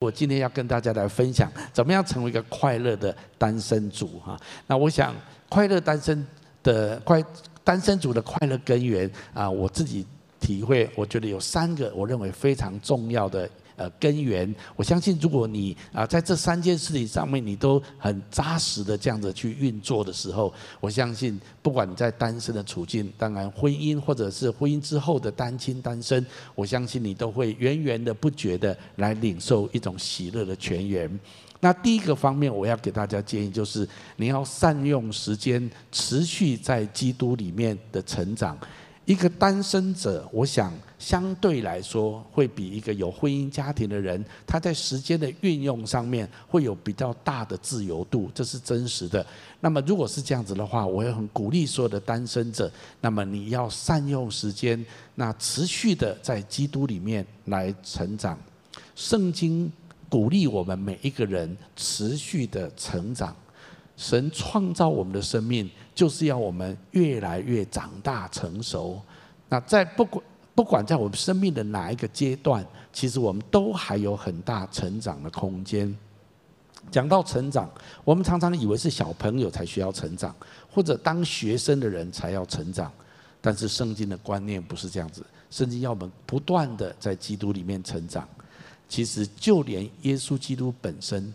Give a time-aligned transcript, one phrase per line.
[0.00, 4.34] 我今天要跟大家来分享，怎么样成为一个快乐的单身族哈？
[4.66, 5.14] 那我想，
[5.46, 6.26] 快乐单身
[6.62, 7.22] 的快
[7.62, 10.06] 单身族的快乐根源啊，我自己
[10.40, 13.46] 体会，我觉得有三个，我认为非常重要的。
[13.80, 31.18] 呃，根源，我相信，如果你啊在这三件事情上面，你都很扎实的这样子去运作的时候，我相信，不管你在单身的处境，当然婚姻或者是婚姻之后的单亲单身，我相信你都会源源的不绝的来领受一种喜乐的泉源。
[31.58, 38.58] 那第一个方面，我要给大家建议就是，你要善用时间，持续在基督里面的成长。
[39.06, 49.24] 一个单身者，我想相对来说会比一个有婚姻家庭的人，他在时间的运用上面会有比较大的自由度，这是真实的。
[49.58, 54.84] 那么如果是这样子的话，我也很鼓励所有的单身者，那么你要善用时间，
[55.16, 58.38] 那持续的在基督里面来成长。
[58.94, 59.70] 圣经
[60.08, 63.34] 鼓励我们每一个人持续的成长。
[64.00, 68.98] 神创造我们的生命，就是要我们越来越长大成熟。
[69.46, 75.94] 那在不管不管在我们生命的哪一个阶段，其实我们都还有很大成长的空间。
[76.90, 77.70] 讲到成长，
[78.02, 80.34] 我们常常以为是小朋友才需要成长，
[80.72, 82.90] 或者当学生的人才要成长。
[83.42, 88.26] 但是圣经的观念不是这样子，圣经要我们不断的在基督里面成长。
[88.88, 91.34] 其实就连耶稣基督本身，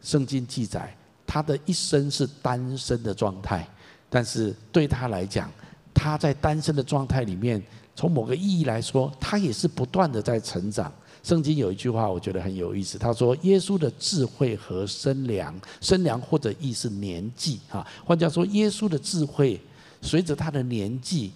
[0.00, 0.96] 圣经记载。
[1.34, 3.66] 他的一生是单身的状态，
[4.08, 5.50] 但是对他来讲，
[5.92, 7.60] 他在单身的状态里面，
[7.96, 10.92] 从某个意义来说，他也是不断的在成长。
[11.24, 19.60] 圣经有一句话，我觉得很有意思，他说：“耶稣的智慧和身量，身量或者意是年纪啊，换句话说，耶稣的智慧
[20.00, 21.32] 随着他的年纪，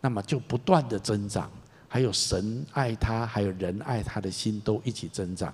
[0.00, 1.50] 那么就不断的增长，
[1.86, 5.52] 还有神爱他，还有人爱他的心都一起增长。”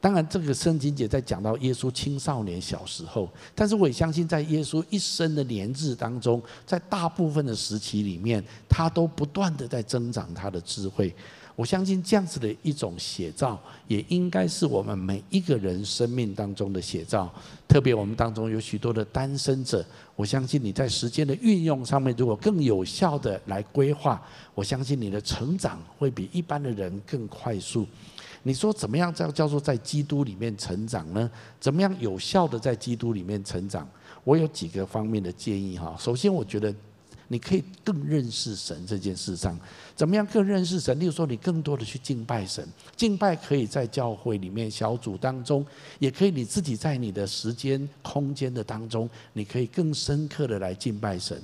[0.00, 11.12] 当然，这个圣经节在讲到耶稣青少年小时候，但是我也相信，在耶稣一生的年日当中，在大部分的时期里面，他都不断的在增长他的智慧。
[11.56, 17.28] 我相信这样子的一种写照，也应该是我们每一个人生命当中的写照。
[17.66, 24.22] 特别我们当中有许多的单身者，我相信你在时间的运用上面，如果更有效的来规划，
[24.54, 27.84] 我相信你的成长会比一般的人更快速。
[28.48, 31.30] 你说怎么样叫叫做在基督里面成长呢？
[31.60, 33.86] 怎么样有效的在基督里面成长？
[34.24, 35.94] 我有几个方面的建议哈。
[35.98, 36.74] 首先，我觉得
[37.28, 39.54] 你可以更认识神这件事上，
[39.94, 40.98] 怎么样更认识神？
[40.98, 42.66] 例如说，你更多的去敬拜神，
[42.96, 45.62] 敬拜可以在教会里面小组当中，
[45.98, 51.38] 也可以你自己在你的时间空间的当中，你可以更深刻的来敬拜神。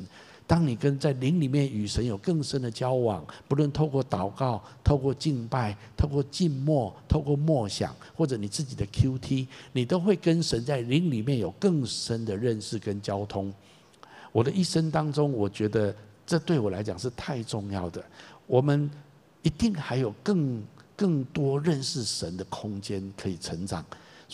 [0.46, 13.52] 当你跟在灵里面与神有更深的交往，不论透过祷告、透过敬拜、透过静默、透过默想，或者你自己的 QT，你都会跟神在灵里面有更深的认识跟交通。
[14.32, 15.94] 我的一生当中，我觉得
[16.26, 18.04] 这对我来讲是太重要的。
[18.46, 18.90] 我们
[19.40, 20.62] 一定还有更
[20.94, 23.82] 更多认识神的空间可以成长。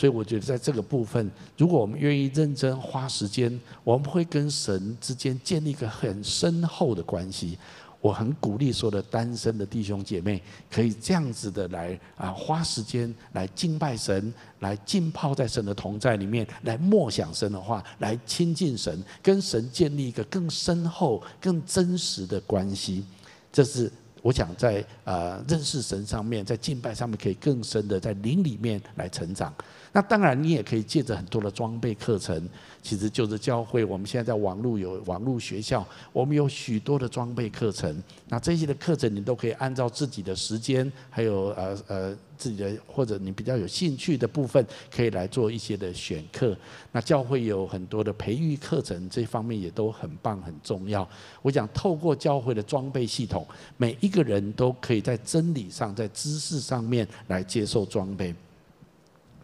[0.00, 7.58] 所以我觉得，在这个部分，如果我们愿意认真花时间，我们会跟神之间建立一个很深厚的关系。
[8.00, 23.04] 我很鼓励所有的单身的弟兄姐妹，可以这样子的来啊，花时间来敬拜神，来浸泡在神的同在里面，来默想神的话，来亲近神，跟神建立一个更深厚、更真实的关系。
[23.52, 23.92] 这是。
[24.22, 29.50] 我想在呃认识神上面，在敬拜上面可以更深的在灵里面来成长。
[29.92, 32.48] 那当然你也可以借着很多的装备课程，
[32.82, 33.84] 其实就是教会。
[33.84, 38.02] 我们现在在网络有网络学校，我们有许多的装备课程。
[38.28, 42.16] 那这些的课程你都可以按照自己的时间，还有呃呃。
[42.40, 46.56] 自己的或者你比较有兴趣的部分，可以来做一些的选课。
[46.90, 51.06] 那教会有很多的培育课程，这方面也都很棒很重要。
[51.42, 53.46] 我想透过教会的装备系统，
[53.76, 58.34] 每一个人都可以在真理上、在知识上面来接受装备。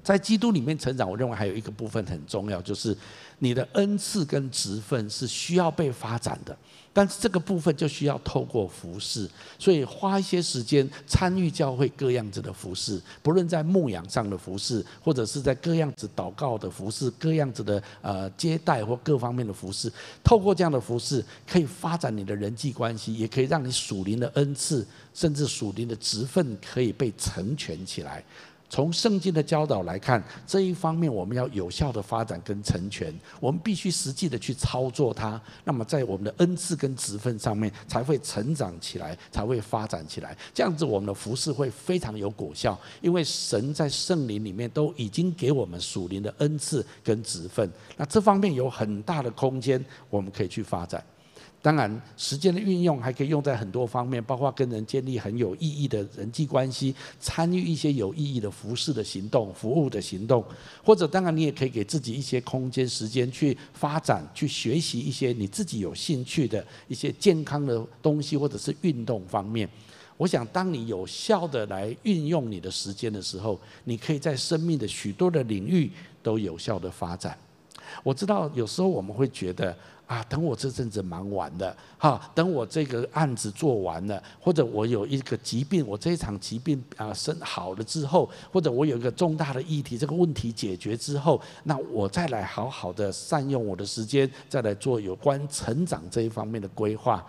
[0.07, 2.97] 在基督里面成长，我认为还有一个部分很重要，就是
[3.41, 6.57] 你的恩赐跟职分是需要被发展的。
[6.93, 19.93] 但是这个部分就需要透过服侍，所以花一些时间参与教会各样子的服侍，不论在牧养上的服侍，或者是在各样子祷告的服侍，各样子的呃接待或各方面的服侍。
[20.23, 28.25] 透过这样的服侍，可以发展你的人际关系，也可以让你属灵的恩赐，甚至属灵的职分可以被成全起来。
[28.69, 35.41] 从圣经的教导来看，这一方面我们要有效的发展跟成全，我们必须实际的去操作它。
[35.65, 40.37] 那么在我们的恩赐跟职分上面，才会成长起来，才会发展起来。
[40.53, 47.71] 这样子，我们的服事会非常有果效，因为神在圣灵里面都已经给我们属灵的恩赐跟职分。
[47.97, 51.03] 那这方面有很大的空间，我们可以去发展。
[51.67, 60.45] 当然，时间的运用还可以用在很多方面，包括跟人建立很有意义的人际关系，参与一些有意义的服事的行动、服务的行动，
[60.85, 69.69] 或者当然你也可以给自己一些空间、时间去发展、去学习一些你自己有兴趣的一些健康的东西，或者是运动方面。
[70.17, 75.91] 我想，当你有效的来运用你的时间的时候，你可以在生命的许多的领域
[76.23, 77.37] 都有效的发展。
[78.03, 79.77] 我知道有时候我们会觉得。
[80.07, 97.27] 啊，等我这阵子忙完了，哈，等我这个案子做完了，或者我有一个疾病，我这一场疾病啊生好了之后，或者我有一个重大的议题，这个问题解决之后，那我再来好好的善用我的时间，再来做有关成长这一方面的规划。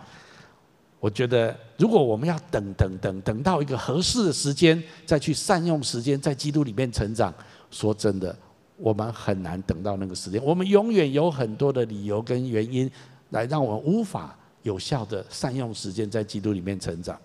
[1.00, 7.34] 我觉得，如果我们要等等等等到一个合适的时间，再去善用时间，在基督里面成长，
[7.72, 8.38] 说真的。
[8.78, 12.90] 我们很难等到那个时间，我们永远有很多的理由跟原因，
[13.30, 17.18] 来让我们无法有效的善用时间在基督里面成长。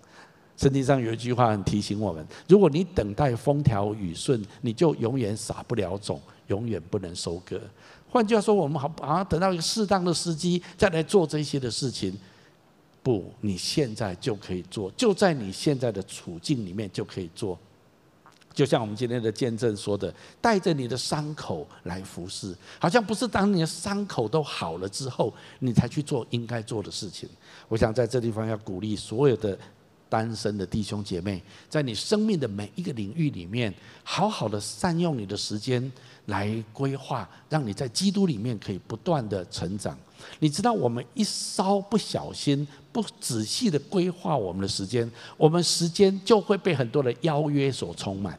[0.56, 7.60] 圣经上有一句话很提醒我们：如果你等待风调雨顺，你就永远撒不了种，永远不能收割。
[8.10, 12.16] 换句话说，我们好好像等到一个适当的时机再来做这些的事情，
[13.02, 17.58] 不，你现在就可以做，就在你现在的处境里面就可以做。
[18.54, 27.28] 就像我们今天的见证说的，带着你的伤口来服侍，好像不是当你的伤口都好了之后，你才去做应该做的事情。
[27.68, 29.58] 我想在这地方要鼓励所有的
[30.08, 33.74] 单身的弟兄姐妹，在你生命的每一个领域里面，
[34.04, 35.90] 好好的善用你的时间
[36.26, 39.98] 来规划，让你在基督里面可以不断的成长。
[40.38, 48.38] 你知道，我们一稍不小心、不仔细的规划我们的时间，我们时间就会被很多的邀约所充满。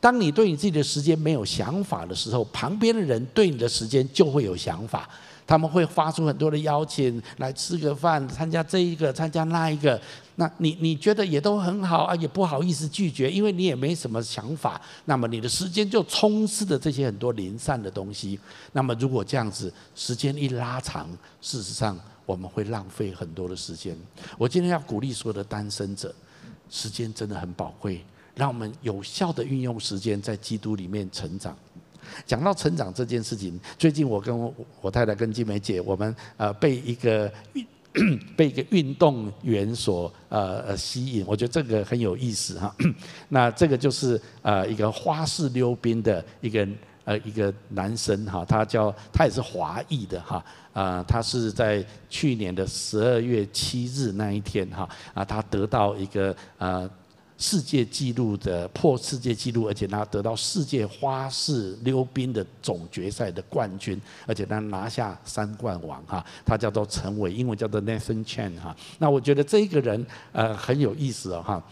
[0.00, 5.08] 当你对你自己的时间没有想法的时候，旁边的人对你的时间就会有想法。
[5.48, 10.00] 他们会发出很多的邀请，来吃个饭，参加这一个，参加那一个。
[10.34, 14.80] 那你你觉得也都很好啊，也不好意思拒绝，因为你也没什么想法。
[15.04, 18.36] 那么你的时间就充斥着这些很多零散的东西。
[18.72, 21.08] 那么如果这样子，时间一拉长，
[21.40, 21.96] 事实上
[22.26, 23.96] 我们会浪费很多的时间。
[24.36, 26.12] 我今天要鼓励所有的单身者，
[26.68, 28.04] 时间真的很宝贵。
[28.36, 31.56] 让我们有效的运用时间，在基督里面成长。
[32.24, 37.66] 讲到成长这件事情，最近我跟我太太跟金梅姐，我们呃被一个运
[38.36, 42.72] 被一个运动员所呃呃吸引，我觉得这个很有意思哈。
[43.30, 46.68] 那这个就是呃一个花式溜冰的一个
[47.04, 50.44] 呃一个男生哈，他叫他也是华裔的哈
[50.74, 56.88] 啊，他是在去年的十二月七日那一天哈啊，他得到一个呃。
[57.38, 68.74] 世界纪录的破世界纪录，而且他得到世界花式溜冰的总决赛的冠军，而且他拿下三冠王哈，他叫做陈伟，英文叫做 Nathan Chen 哈。
[68.98, 71.62] 那我觉得这一个人呃很有意思哦哈。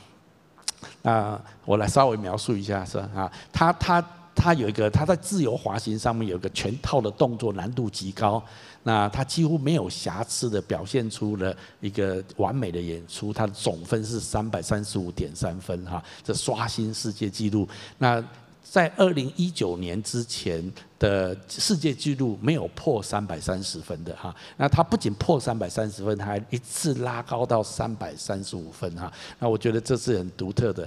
[1.00, 4.04] 那我来稍微描述一下是啊，他他
[4.34, 8.42] 他有一个他在自由滑行上面有一个全套的动作，难度极高。
[8.82, 17.66] 那他几乎没有瑕疵的表现出了一个完美的演出，他的总分是三百三十五点三分哈，这刷新世界纪录。
[17.96, 18.22] 那
[18.62, 29.10] 在二零一九年之前的世界纪录没有破三百三十分的哈，那他不仅破三百三十分，他还一次拉高到三百三十五分哈。
[29.38, 30.86] 那我觉得这是很独特的。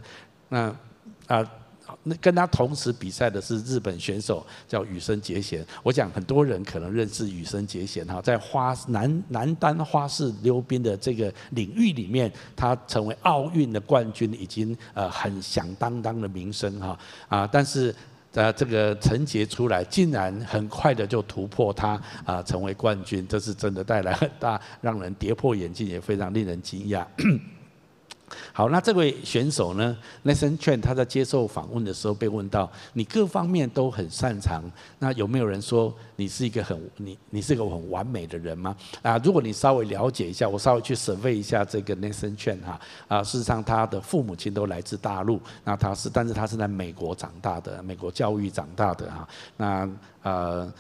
[0.50, 0.76] 那
[1.26, 1.50] 啊。
[2.08, 5.66] 那跟他同时比赛的是日本选手，叫羽生结弦。
[5.84, 16.98] 我想很多人可能认识羽生结弦哈，在花男男单花式溜冰的这个领域里面，他成为奥运的冠军，已经呃很响当当的名声哈
[17.28, 17.48] 啊！
[17.52, 17.94] 但是
[18.34, 27.06] 呃这个陈杰出来，竟然很快的就突破他啊，成为冠军，这是真的带来很大让人跌破眼镜，也非常令人惊讶。
[28.52, 34.64] 好，那这位选手呢？Nathan Chen 他在接受访问的时候被问到：“你各方面都很擅长，
[35.00, 49.28] 那有没有人说你是一个很你你是个很完美的人吗？”啊，如果你稍微了解一下，我稍微去 survey 一下这个 Nathan Chen 哈啊，事实上他的父母亲都来自大陆，那他是但是他是在美国长大的，美国教育长大的哈。
[49.56, 49.90] 那
[50.24, 50.74] 呃，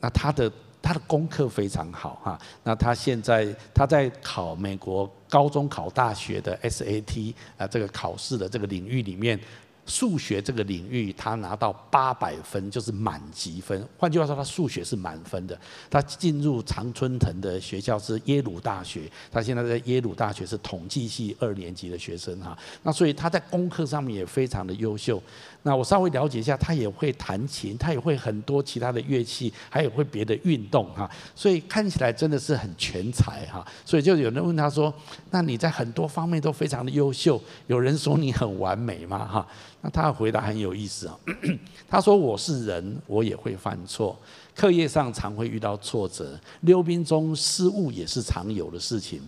[0.00, 0.50] 那他的。
[0.82, 9.38] 他的功课非常好哈，那他现在他在考美国高中考大学的 SAT 啊这个考试的这个领域里面，
[9.86, 13.88] 数学这个领域，他拿到八百分，就是满级分。
[13.96, 15.58] 换句话说，他数学是满分的。
[15.90, 22.56] 他进入常春藤的学校是耶鲁大学，他现在在耶鲁大学是统计系二年级的学生哈。
[22.82, 25.22] 那所以他在功课上面也非常的优秀。
[25.64, 31.08] 那我稍微了解一下，他也会弹琴，他也会很多其他的乐器，还有会别的运动哈。
[31.36, 33.64] 所以看起来真的是很全才哈。
[33.84, 34.92] 所以就有人问他说
[35.30, 39.46] ：“那你在很多方面都非常的优秀，有人说你很完美吗？”哈。
[39.82, 41.16] 那他的回答很有意思啊，
[41.88, 44.18] 他说：“我是人，我也会犯错，
[44.56, 49.20] 课业上常会遇到挫折，溜冰中失误也是常有的事情。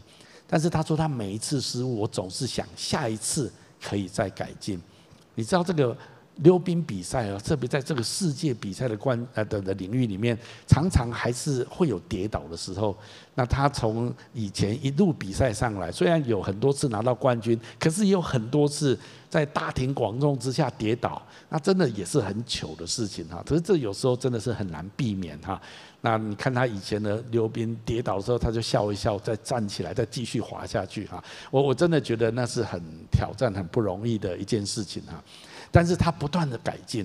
[0.48, 4.80] 但是他说他每一次失误，我总是想下一次可以再改进。
[5.36, 5.96] 你知道这个？”
[6.36, 10.36] 溜冰比赛啊，特别在这个世界比赛的关呃的的领域里面，
[10.66, 12.96] 常常还是会有跌倒的时候。
[13.36, 18.98] 那他从以前一路比赛上来，虽然有很多次拿到冠军，可是也有很多次
[19.28, 23.42] 在大庭广众之下跌倒，那真的也是很糗的事情哈。
[23.46, 25.60] 可是这有时候真的是很难避免哈。
[26.00, 31.22] 那你看他以前的溜冰跌倒的时候，他就笑一笑，再站起来，再继续滑下去哈。
[31.50, 35.22] 我我真的觉得那是很挑战、很不容易的一件事情哈。
[35.74, 37.04] 但是他不断的改进。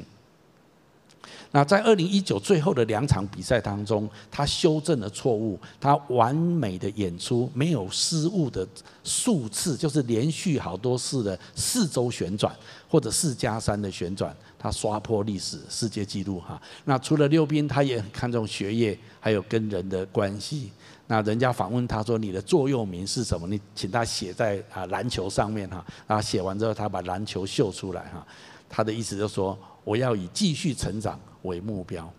[1.51, 8.67] 那在二零一九最后的两场比赛当中，他修正了错误，他完美的演出，没有失误的
[9.03, 12.55] 数次，就是连续好多次的四周旋转
[12.88, 16.61] 或者四加三的旋转，他刷破历史世界纪录哈。
[16.85, 20.69] 那除了溜冰，他也看重学业，还有跟人的关系。
[21.07, 25.83] 那人家访问他说：“你的座右铭是什么？”你请他写在啊篮球上面哈。
[26.05, 28.23] 啊写完之后，他把篮球秀出来哈。
[28.69, 32.09] 他的意思就是说，我要以继续成长为目标。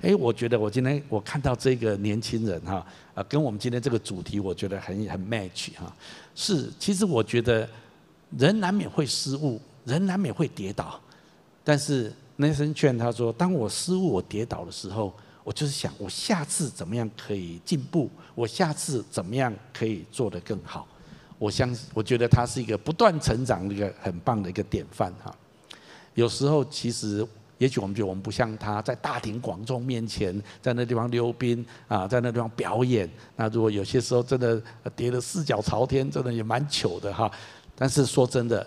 [0.00, 5.94] 哎，我觉得我今天我看到这个年轻人哈，啊，跟我们今天这个主题，我觉得很很 match 哈。
[6.34, 7.68] 是，其实我觉得
[8.38, 10.98] 人难免会失误，人难免会跌倒。
[11.62, 15.12] 但是 Nathan 劝他说，当我失误、我跌倒的时候，
[15.44, 18.08] 我就是想，我下次怎么样可以进步？
[18.34, 20.88] 我下次怎么样可以做得更好？
[21.38, 25.34] 我相信，我觉得他是一个不断成长的一个很棒的一个典范哈。
[26.16, 27.24] 有时候，其实
[27.58, 33.08] 也许我们觉得我们不像他，在大庭广众面前，在那地方溜冰啊，在那地方表演。
[33.36, 34.60] 那如果有些时候真的
[34.96, 37.30] 跌得四脚朝天，真的也蛮糗的哈。
[37.74, 38.66] 但是说真的，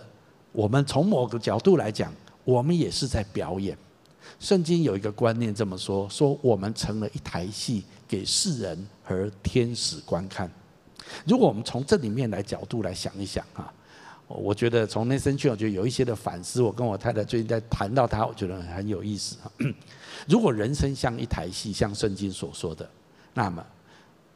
[0.51, 2.13] 我们从某个角度来讲，
[2.43, 3.77] 我们也是在表演。
[4.39, 10.49] 圣经有一个观念这么说：说我们成了一台戏，给世人和天使观看。
[11.25, 13.73] 如果我们从这里面来角度来想一想啊。
[14.29, 16.61] 我觉得从内生去，我觉得有一些的反思。
[16.61, 19.37] 我跟我太太最近在谈到他，我觉得很有意思。
[20.29, 22.87] 如果人生像一台戏，像圣经所说的，
[23.33, 23.65] 那么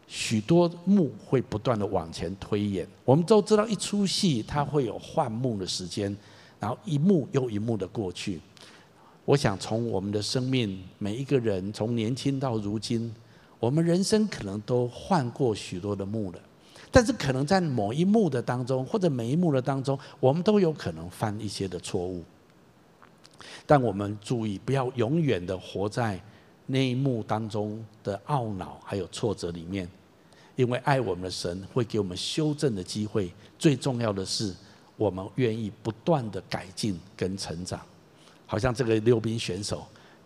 [0.07, 2.88] 许多幕会不断的往前推演。
[3.05, 6.15] 我们都知道，一出戏它会有换幕的时间，
[6.59, 8.41] 然后一幕又一幕的过去。
[9.25, 13.13] 我想从我们的生命，每一个人从年轻到如今，
[13.59, 16.39] 我们人生可能都换过许多的幕了。
[16.93, 22.23] 但是可能在某一幕的当中，或者每一幕的当中，我们都有可能犯一些的错误。
[23.65, 26.21] 但我们注意，不要永远的活在
[26.67, 29.89] 那一幕当中的懊恼还有挫折里面，
[30.55, 33.33] 因为爱我们的神会给我们修正的机会。
[33.57, 34.53] 最重要的是，
[34.95, 37.81] 我们愿意不断的改进跟成长。
[38.45, 39.83] 好像这个溜冰选手。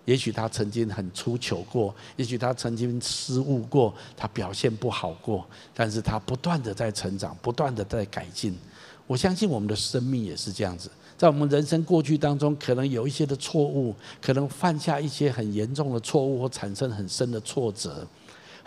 [0.07, 8.57] 也许他曾经很出糗过，也许他曾经失误过，他表现不好过，但是他不断的在成长，不断的在改进。
[9.05, 18.07] 我相信我们的生命也是这样子，在我们人生过去当中，可能有一些的错误，可能犯下一些很严重的错误，或产生很深的挫折。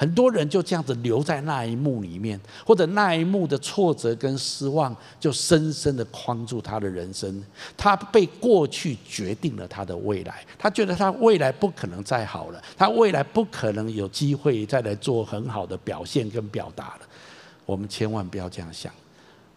[0.00, 7.44] 很多人就这样子留在那一幕里面，或者那一幕的挫折跟失望，就深深的框住他的人生。
[7.76, 17.00] 他被过去决定了他的未来，他觉得他未来不可能再好了，他未来不可能有机会再来做很好的表现跟表达了。
[17.66, 18.90] 我们千万不要这样想，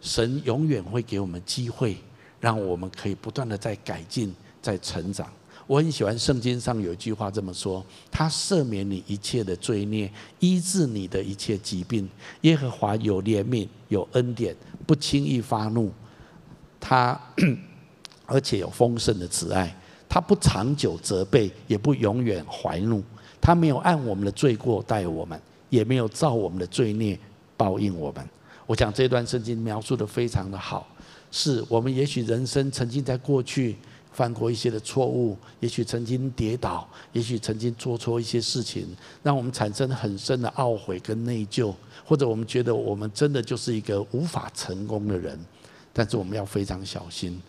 [0.02, 1.96] 神永远会给我们机会，
[2.38, 5.26] 让我们可以不断的在改进、在成长。
[5.66, 12.06] 我很喜欢圣经上有一句话这么说：“他赦免你一切的罪孽，医治你的一切疾病。
[12.42, 14.54] 耶和华有怜悯，有恩典，
[14.86, 15.90] 不轻易发怒。
[16.78, 17.18] 他
[18.26, 19.74] 而且有丰盛的慈爱。
[20.06, 23.02] 他不长久责备，也不永远怀怒。
[23.40, 25.40] 他没有按我们的罪过待我们，
[25.70, 27.18] 也没有照我们的罪孽
[27.56, 28.28] 报应我们。”
[28.66, 30.86] 我想这段圣经描述得非常的好。
[31.30, 33.76] 是我们也许人生曾经在过去。
[34.14, 38.86] 犯过一些的错误，也许曾经跌倒，也许曾经做错一些事情，
[39.22, 41.74] 让我们产生很深的懊悔跟内疚，
[42.06, 45.38] 或者我们觉得我们真的就是一个无法成功的人。
[45.92, 47.40] 但是我们要非常小心，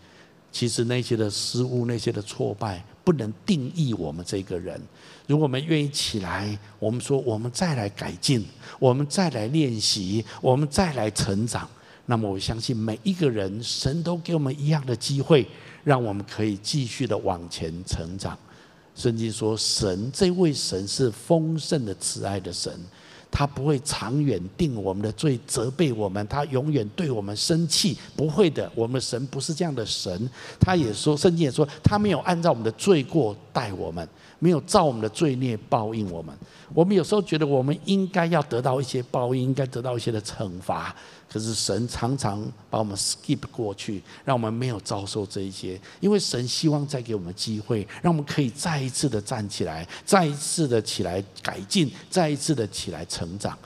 [0.51, 4.81] 其实那些的失误、那些的挫败，不能定义我们这个人。
[5.27, 8.45] 如果我们愿意起来，我们说我们再来改进，
[8.79, 11.67] 我们再来练习，我们再来成长，
[12.05, 15.47] 那么我相信每一个人，神都给我们一样的机会，
[15.85, 18.37] 让我们可以继续的往前成长。
[18.95, 22.73] 圣经说，神这位神是丰盛的慈爱的神。
[23.31, 26.25] 他不会长远定我们的罪，责备我们。
[26.27, 28.71] 他永远对我们生气，不会的。
[28.73, 30.29] 我们神不是这样的神。
[30.57, 34.07] 他也说，圣经也说，他没有按照我们的罪过待我们，
[34.45, 36.31] 没有照我们的罪孽报应我们。
[36.71, 40.95] 我们有时候觉得我们应该要得到一些报应，应该得到一些的惩罚。
[41.27, 45.81] 可是神常常把我们 skip 过去，让我们没有遭受这一些。
[45.99, 53.57] 因为神希望再给我们机会，让我们可以再一次的站起来，再一次的起来改进，再一次的起来成长。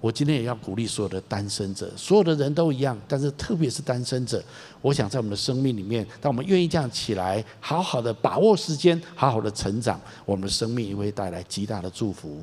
[0.00, 4.42] 我今天也要鼓励所有的单身者，所有的人都一样，但是特别是单身者，
[4.82, 12.42] 我想在我们的生命里面，当我们愿意这样起来，好好的把握时间，好好的成长，我们的生命也会带来极大的祝福。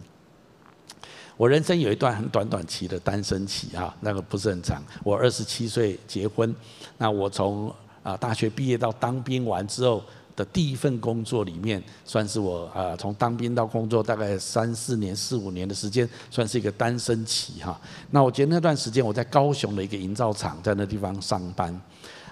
[1.36, 4.84] 我人生有一段很短短期的单身期啊，那个不是很长。
[5.04, 6.54] 我二十七岁结婚，
[6.98, 10.04] 那我从啊大学毕业到当兵完之后
[10.36, 17.80] 的第一份工作里面，算是我啊从当兵到工作大概三四年、四五年的时间，算是一个单身期哈。
[18.12, 21.82] 那我觉得那段时间我在高雄的一个营造厂，在那地方上班。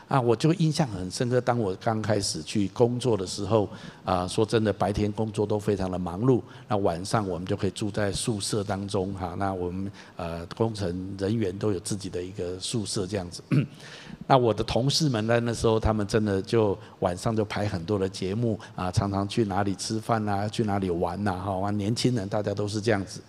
[0.08, 1.42] 啊，我就印象很深刻。
[1.42, 3.68] 当我刚开始去工作的时候，
[4.06, 6.42] 啊，说真的，白天工作都非常的忙碌。
[6.70, 9.36] 那晚上我们就可以住在宿舍当中，哈。
[9.38, 13.44] 那我们呃工程人员都有自己的一个宿舍这样子。
[14.26, 21.52] 那我的同事们呢，那时候他们真的就晚上就排很多的节目啊，常常去哪里吃饭啊，去哪里玩呐，哈。
[21.58, 23.20] 玩年轻人大家都是这样子。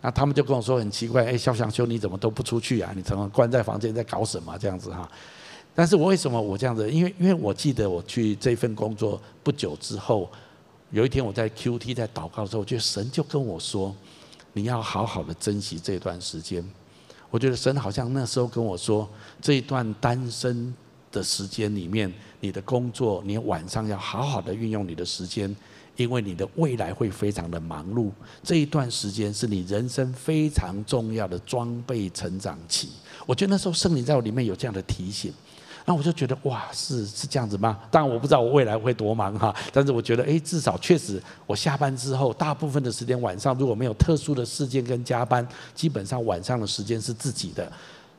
[0.00, 2.92] 那他们就跟我说很奇怪，哎，肖想修你怎么都不出去啊？
[2.96, 5.06] 你怎么关在房间在搞什么这样子哈？
[5.74, 6.88] 但是我为什么我这样子？
[6.90, 10.30] 因为因为我记得我去这份工作不久之后，
[10.90, 13.94] 有一天我在 QT 在祷告的时候，我觉得神就跟我说
[14.54, 16.64] ：“你要好好的珍惜这段时间。”
[17.28, 19.08] 我觉得神好像那时候跟我说
[19.42, 20.72] ：“这一段单身
[21.10, 25.52] 的时间里面，你的工作，你晚上要好好的运用你的时间，
[25.96, 28.12] 因为你的未来会非常的忙碌。
[28.44, 32.90] 这一段时间是你人生非常重要的装备成长期。”
[33.26, 35.32] 我觉得那时候圣灵在我里面有这样的提醒。
[35.86, 37.78] 那我就觉得哇，是是这样子吗？
[37.90, 47.70] 当然我不知道我未来会多忙哈，但是我觉得诶，至少确实我下班之后，大部分的时间晚上如果没有特殊的事件跟加班，基本上晚上的时间是自己的。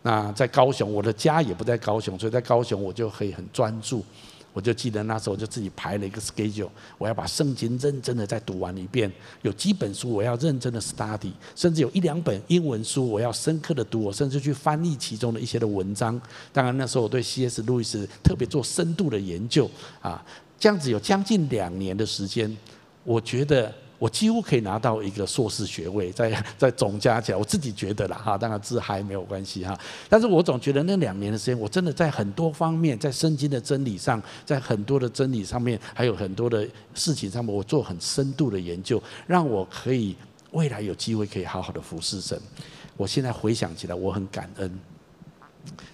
[0.03, 4.05] 那在高雄，我的家也不在高雄，所以在高雄我就可以很专注。
[4.55, 16.19] 我就记得那时候我就自己排了一个 schedule，我要把圣经认真的再读完一遍，有几本书我要认真的 study，甚至有一两本英文书我要深刻的读，我甚至去翻译其中的一些的文章。
[16.53, 17.61] 当然那时候我对 C.S.
[17.63, 19.69] 路易斯特别做深度的研究
[20.01, 20.25] 啊，
[20.57, 22.57] 这样子有将近两年的时间，
[23.03, 23.75] 我觉得。
[23.97, 29.77] 我几乎可以拿到一个硕士学位，在 在总加起来，我自己觉得啦哈，当然自嗨没有关系哈。
[30.09, 40.15] 但是我总觉得那两年的时间，我真的在很多方面，在圣经的真理上，在很多的真理上面，还有很多的事情上面，我做很深度的研究，让我可以
[40.51, 42.39] 未来有机会可以好好的服侍神。
[42.97, 44.79] 我现在回想起来，我很感恩。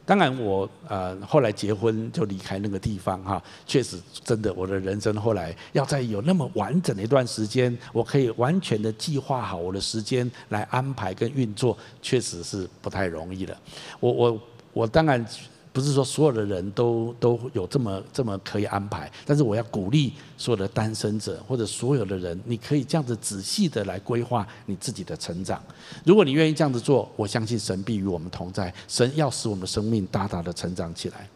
[0.05, 13.57] 当然，我呃后来结婚就离开那个地方哈，确实真的，我的人生后来要在有那么完整的一段时间，我可以完全的计划好我的时间来安排跟运作，确实是不太容易的。
[13.99, 14.41] 我我
[14.73, 15.25] 我当然。
[15.73, 25.61] 不是说所有的人都都有这么这么可以安排，但是我要鼓励所有的单身者或者所有的人，你可以这样子仔细的来规划你自己的成长。
[26.03, 31.27] 如果你愿意这样子做，我相信神必与我们同在，神要使我们的生命大大的成长起来。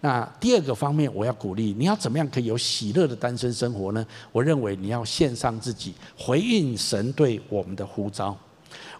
[0.00, 4.04] 那第二个方面，我要鼓励你要怎么样可以有喜乐的单身生活呢？
[4.32, 8.36] 我认为你要献上自己，回应神对我们的呼召。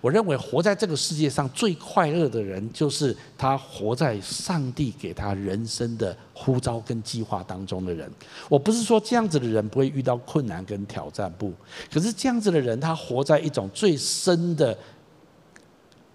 [0.02, 8.10] 我认为活在这个世界上最快乐的人，就是他活在上帝给他人生的呼召跟计划当中的人。
[8.50, 11.50] 我不是说这样子的人不会遇到困难跟挑战，不，
[11.90, 14.76] 可是这样子的人，他活在一种最深的。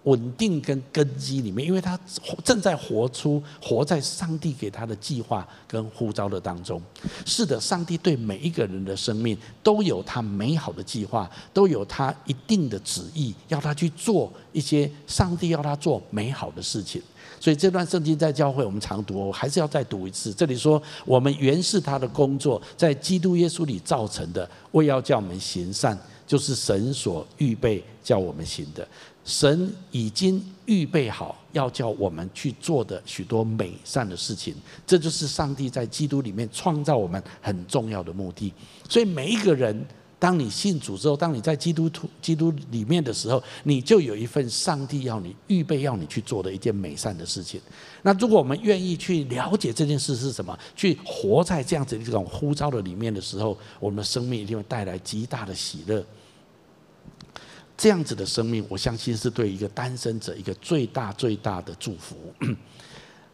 [0.08, 2.00] 稳定跟根基里面，因为他
[2.42, 6.82] 正在活出活在上帝给他的计划跟呼召的当中。
[7.26, 17.02] 是的，上帝对每一个人的生命都有他美好的计划，都有他一定的旨意，要他去做一些上帝要他做美好的事情。
[17.40, 20.34] 所以这段圣经在教会我们常读，我还是要再读一次。
[20.34, 28.88] 这里说，我们原是他的工作，在基督耶稣里造成的，为要叫我们行善，就是神所预备叫我们行的。
[29.28, 38.54] 神已经预备好要叫我们去做的许多美善的事情，这就是上帝在基督里面创造我们很重要的目的。
[38.88, 39.86] 所以每一个人，
[40.18, 47.60] 当你信主之后，当你在基督徒基督里面的时候，你就有一份上帝要你预备要你去做的一件美善的事情。
[48.04, 56.02] 那如果我们愿意去了解这件事是什么，去活在这样子的这种呼召的里面的时候，我们的生命一定会带来极大的喜乐。
[57.78, 62.34] 这样子的生命，我相信是对一个单身者一个最大最大的祝福。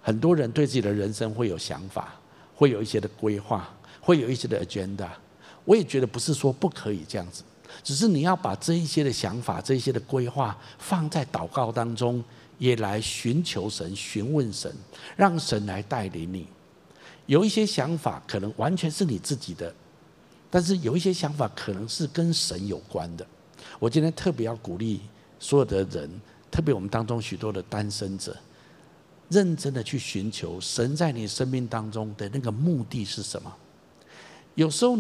[0.02, 2.14] 很多人对自己的人生会有想法，
[2.54, 5.08] 会有一些的规划，会有一些的 agenda。
[5.64, 7.42] 我也觉得不是说不可以这样子，
[7.86, 12.22] 只是你要把这一些的想法、这一些的规划放在祷告当中，
[12.58, 14.70] 也来寻求神、询问神，
[15.16, 16.46] 让神来带领你。
[17.28, 19.74] 有一些想法可能完全是你自己的，
[20.50, 23.26] 但是有一些想法可能是跟神有关的。
[23.84, 25.02] 我今天特别要鼓励
[25.40, 26.10] 所有的人，
[26.50, 28.34] 特别我们当中许多的单身者，
[29.28, 33.54] 认真的去寻求神在你生命当中的那个目的是什么？
[34.56, 34.98] 有时候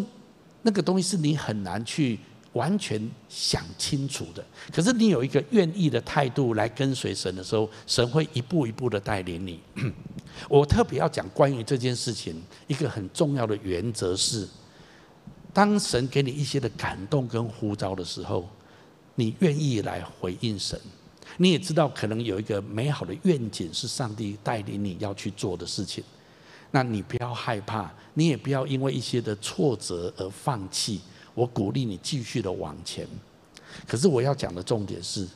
[0.63, 2.19] 那个东西是你很难去
[2.51, 4.43] 完全想清楚的，
[4.73, 9.61] 可是你有一个愿意的态度来跟随神的时候，神会一步一步的带领你。
[10.49, 12.35] 我特别要讲关于这件事情
[12.67, 14.45] 一个很重要的原则是，
[15.53, 18.45] 当神给你一些的感动跟呼召的时候。
[19.15, 20.79] 你愿意来回应神，
[21.37, 26.03] 你也知道可能有一个美好的愿景是上帝带领你要去做的事情，
[26.71, 31.01] 那你不要害怕，你也不要因为一些的挫折而放弃。
[31.35, 33.07] 我鼓励你继续的往前。
[33.87, 35.27] 可是我要讲的重点是，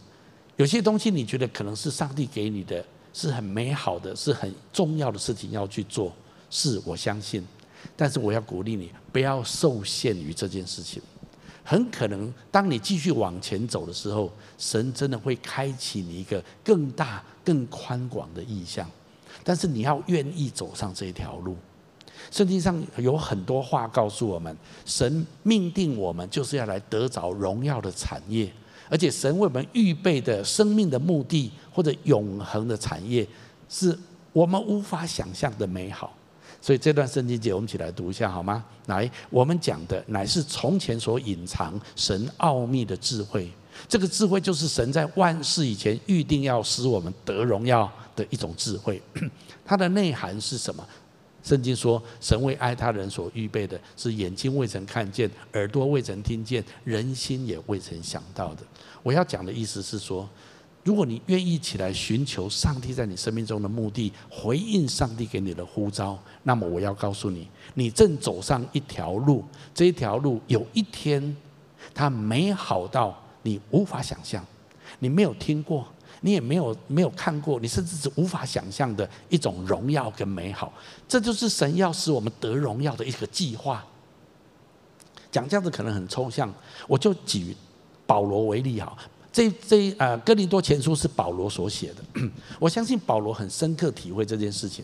[0.55, 6.13] 有些东西你觉得可能是上帝给你的，是很美好的，是很重要的事情要去做，
[6.49, 7.43] 是我相信。
[7.95, 11.01] 但是我要鼓励你，不要受限于这件事情。
[11.69, 18.89] 很可能，当你继续往前走的时候，神真的会开启你一个更大、更宽广的意向。
[19.43, 21.57] 但是你要愿意走上这条路。
[22.31, 28.49] 圣经上有很多话告诉我们，神命定我们就是要来得着荣耀的产业，
[28.89, 33.27] 而且神为我们预备的生命的目的或者永恒的产业，
[33.67, 33.93] 是
[34.31, 36.13] 我们无法想象的美好。
[36.67, 38.61] 所以这段圣经节我们一起来读一下好吗？
[38.87, 43.49] 来，我们讲的乃是从前所隐藏神奥秘的智慧。
[43.87, 49.01] 这个智慧就是神在万事以前预定要使我们得荣耀的一种智慧。
[49.63, 50.85] 它的内涵是什么？
[51.41, 58.63] 圣经说，神为爱他人所预备的是眼睛未曾看见，耳朵未曾听见，人心也未曾想到的。
[59.01, 60.29] 我要讲的意思是说。
[60.87, 71.35] 如果你愿意起来寻求上帝在你生命中的目的，回应上帝给你的呼召，那么我要告诉你，你正走上一条路，这一条路有一天，
[71.93, 74.41] 它美好到你无法想象，
[74.99, 75.85] 你没有听过，
[76.21, 80.71] 你也没有没有看过，你甚至是无法想象的一种荣耀跟美好，
[81.05, 83.85] 这就是神要使我们得荣耀的一个计划。
[85.29, 86.49] 讲这样子可能很抽象，
[86.87, 87.53] 我就举
[88.05, 88.97] 保罗为例哈。
[89.37, 92.27] 这这呃，哥林多前书是保罗所写的，
[92.59, 94.83] 我相信保罗很深刻体会这件事情。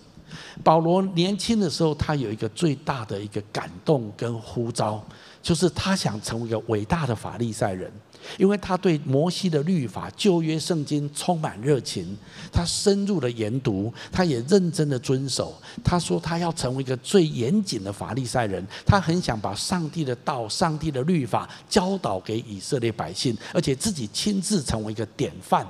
[0.64, 5.04] 保罗年轻的时候，他有一个最大的一个感动跟呼召，
[5.42, 7.92] 就是他想成为一个伟大的法利赛人。
[8.38, 12.18] 因为他对摩西的律法、旧约圣经充满热情，
[12.52, 15.56] 他深入的研读，他也认真的遵守。
[15.84, 25.68] 他说他要成为一个最严谨的法利赛人，他很想把上帝的道、上帝的律法教导给以色列百姓，而且自己亲自成为一个典范。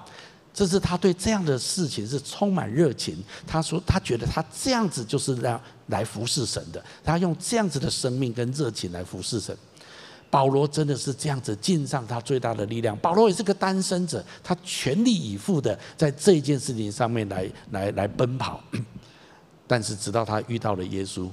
[0.53, 3.17] 这是他对这样的事情是充满热情。
[3.47, 9.57] 他说他觉得他这样子就是让来服侍神的，他用这样子的生命跟热情来服侍神。
[10.33, 12.97] 保罗真的是这样子尽上他最大的力量。
[12.97, 18.59] 保罗也是个单身者，他全力以赴的在这件事情上面来来来奔跑。
[19.67, 21.29] 但是直到他遇到了耶稣，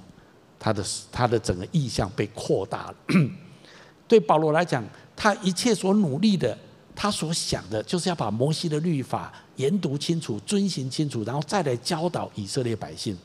[0.59, 2.95] 他的他的整个意向被扩大了。
[4.07, 4.85] 对保罗来讲，
[5.17, 6.55] 他一切所努力的，
[6.95, 13.17] 他所想的，就是要把摩西的律法研读清楚、遵行清楚，然后再来教导以色列百姓。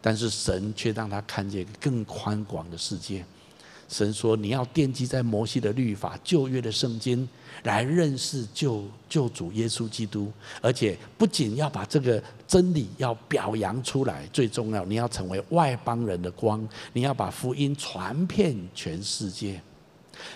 [0.00, 3.24] 但是神却让他看见更宽广的世界。
[3.88, 7.28] 神说：“你要奠基在摩西的律法、旧约的圣经，
[7.62, 19.60] 来认识救救主耶稣基督，而且不仅要把这个真理要表扬出来，最重要，你要成为外邦人的光，你要把福音传遍全世界。”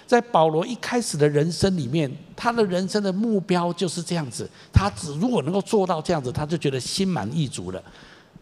[0.06, 4.48] 在保罗一开始的人生里面，他的人生的目标就是这样子。
[4.72, 7.80] 他只如果能够做到这样子，他就觉得心满意足了。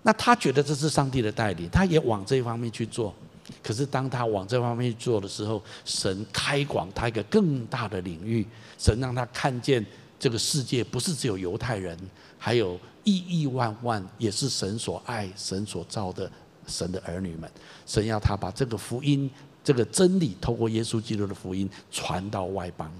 [0.02, 3.14] 那他觉得这是上帝的带领，他也往这一方面去做。
[3.62, 8.46] 可是当他往这方面去做的时候，神开广他一个更大的领域，
[8.78, 9.84] 神让他看见
[10.18, 11.98] 这个世界不是只有犹太人，
[12.38, 16.30] 还有亿亿万万也是神所爱、神所造的
[16.66, 17.50] 神的儿女们。
[17.86, 19.30] 神要他把这个福音、
[19.62, 22.90] 这个真理，透过耶稣基督的福音传到外邦。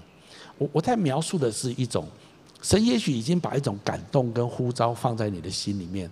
[0.57, 2.07] 我我在描述的是一种，
[2.61, 6.09] 神也许已经把一种感动跟呼召放在你的心里面，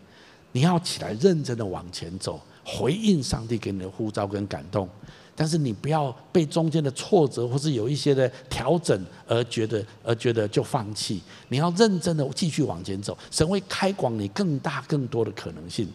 [0.52, 4.90] 你要起来认真的往前走，回应上帝给你的呼召跟感动。
[5.38, 15.90] 但是你不要被中间的挫折或是有一些的调整而觉得而觉得就放弃，你要认真的继续往前走，神会开广你更大更多的可能性。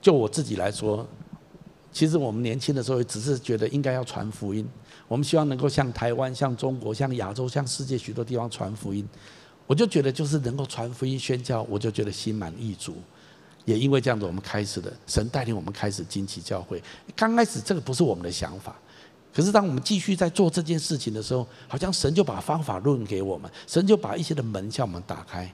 [0.00, 1.04] 就我自己来说，
[1.92, 4.64] 其实我们年轻的时候只是觉得应该要传福音，
[5.08, 9.04] 我们希望能够向台湾、向中国、向亚洲、向世界许多地方传福音，
[9.66, 12.94] 我就觉得就是能够传福音宣教，我就觉得心满意足。
[13.70, 16.82] 也因为这样子，我们开始了，神带领我们开始惊奇教会。
[17.14, 18.76] 刚开始这个不是我们的想法，
[19.32, 25.48] 可是当我们继续在做这件事情的时候，好像神就把方法论给我们，神就把一些的门向我们打开。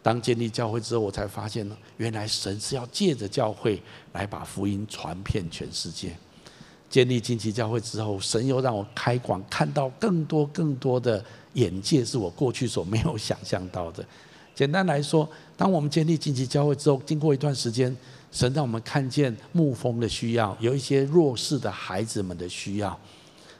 [0.00, 3.82] 当建立教会之后，我才发现呢，原来神是要借着教会
[4.12, 6.16] 来把福音传遍全世界。
[6.88, 11.22] 建立惊奇教会之后，神又让我开广，看到更多更多的
[11.54, 14.04] 眼界，是我过去所没有想象到的。
[14.54, 15.28] 简单来说，
[15.60, 17.94] 当我们建立紧急教会之后，经过一段时间，
[18.32, 22.98] 神让我们看见牧风的需要，有一些弱势的孩子们的需要。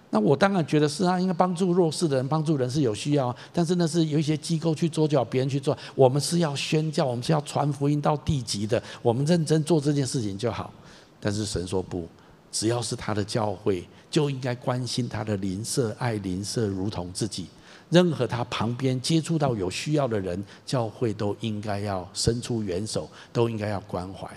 [0.09, 3.37] 那我当然觉得是啊，应该帮助弱势的人，帮助人是有需要。
[3.53, 5.77] 但是那是有一些机构去做，就要别人去做。
[5.95, 8.83] 我们是要宣教，我们是要传福音到地级的。
[9.03, 10.73] 我们认真做这件事情就好。
[11.21, 12.09] 但是神说不，
[12.51, 17.45] 只要是他的教会，就应该关心他的邻舍，爱邻舍如同自己。
[17.91, 24.29] 任何他旁边接触到有需要的人，教会都应该要伸出援手，都应该要关怀。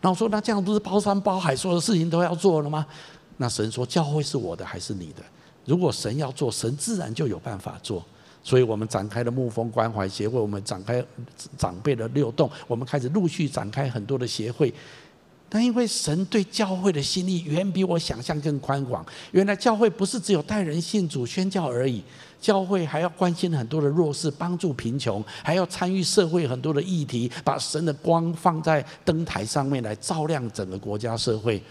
[0.00, 2.84] 那我说，那这样不是包山包海，所有的事情都要做了吗？
[3.36, 5.22] 那神说，教会是我的还是你的？
[5.64, 8.04] 如果神要做，神自然就有办法做。
[8.44, 11.04] 所以我们展开了牧风关怀协会，我们展开
[11.56, 14.74] 长辈的六动，我们开始陆续展开很多的协会。
[15.48, 22.02] 但因为神对教会的心意远比我想象更宽广，原来教会不是只有带人信主宣教而已。
[22.42, 31.62] 教会还要关心很多的弱势，帮助贫穷，还要参与社会很多的议题，把神的光放在灯台上面来照亮整个国家社会。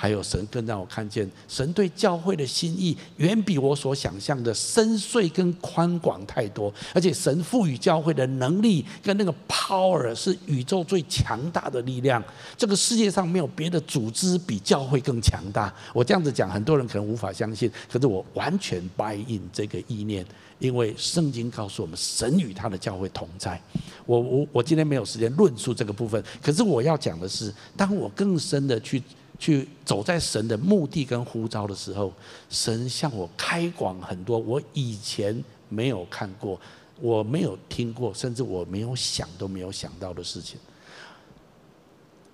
[0.00, 6.72] 还有神更让我看见，神对教会的心意远比我所想象的深邃跟宽广太多。
[6.94, 12.24] 而且神赋予教会的能力跟那个 power 是宇宙最强大的力量。
[12.56, 15.70] 这个世界上没有别的组织比教会更强大。
[15.92, 20.24] 我这样子讲，很多人可能无法相信，可是我完全 buy in 这个意念，
[20.60, 23.60] 因为圣经告诉我们，神与他的教会同在。
[24.06, 29.02] 我我我今天没有时间论述这个部分，可是我要讲的是，当我更深的去。
[29.40, 32.12] 去走在神的目的跟呼召的时候，
[32.50, 36.60] 神向我开广很多我以前没有看过、
[37.00, 40.60] 我没有听过，甚至我没有想都没有想到的事情。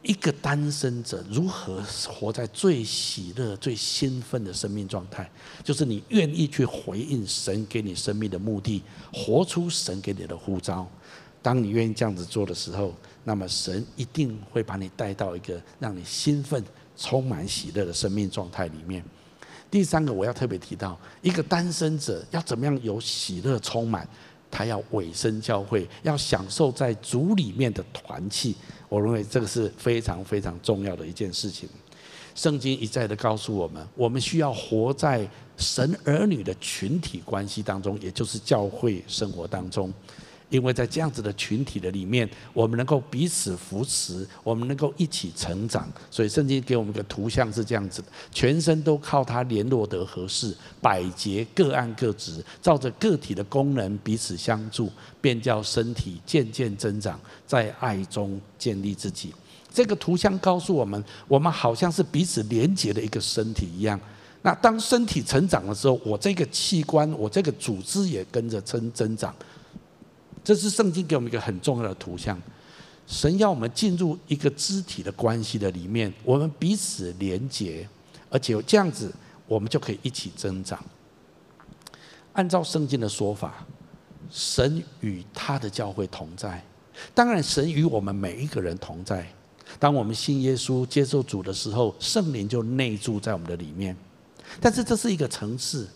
[0.03, 5.29] 一个单身者如何活在最喜乐、最兴奋的生命状态？
[5.65, 10.87] 就是你愿意去回应神给你生命的目的，活出神给你的呼召。
[11.43, 12.93] 当你愿意这样子做的时候，
[13.25, 16.65] 那么神一定会把你带到一个让你兴奋。
[16.97, 19.05] 充满喜乐的生命状态里面。
[19.71, 24.09] 第三个，我要特别提到，一个单身者要怎么样有喜乐充满？
[24.49, 28.55] 他要委身教会，要享受在主里面的团契。
[28.89, 31.69] 我认为这个是非常非常重要的一件事情。
[32.35, 39.93] 圣经一再的告诉我们，我们需要活在神儿女的群体关系当中，也就是教会生活当中。
[40.49, 45.91] 因为在这样子的群体的里面，我们能够彼此扶持，我们能够一起成长。
[46.11, 59.35] 所以圣经给我们一个图像是这样子的：全身都靠它联络得合适，百节各按各职，照着个体的功能彼此相助，便叫身体渐渐增长，在爱中建立自己。
[59.73, 64.01] 这个图像告诉我们，我们好像是彼此连结的一个身体一样。
[64.43, 69.35] 那当身体成长的时候，我这个器官，我这个组织也跟着增增长。
[70.47, 72.41] 这是圣经给我们一个很重要的图像，
[73.05, 77.85] 神要我们进入一个肢体的关系的里面，我们彼此连结，
[78.31, 79.13] 而且这样子，
[79.49, 80.81] 我们就可以一起增长。
[82.35, 83.67] 按照圣经的说法，
[84.31, 86.65] 神与他的教会同在，
[87.13, 89.27] 当然神与我们每一个人同在。
[89.81, 93.97] 当我们信耶稣、接受主的时候，圣灵就内住在我们的里面。
[94.61, 95.89] 但是这是一个层次，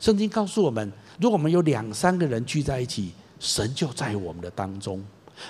[0.00, 3.12] 圣经告诉我们，如果我们有两三个人聚在一起。
[3.42, 5.04] 神就在我们的当中。